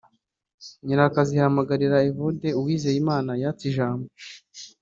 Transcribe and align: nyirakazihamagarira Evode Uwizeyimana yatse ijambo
nyirakazihamagarira 0.85 1.97
Evode 2.09 2.47
Uwizeyimana 2.59 3.31
yatse 3.43 3.63
ijambo 3.71 4.07